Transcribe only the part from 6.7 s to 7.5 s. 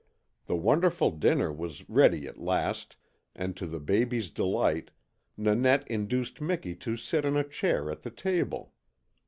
to sit on a